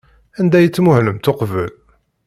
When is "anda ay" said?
0.39-0.67